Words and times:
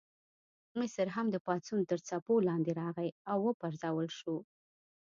مصر 0.79 1.07
هم 1.15 1.25
د 1.31 1.35
پاڅون 1.45 1.79
تر 1.89 1.99
څپو 2.07 2.35
لاندې 2.49 2.71
راغی 2.81 3.09
او 3.31 3.37
وپرځول 3.47 4.07
شو. 4.19 4.35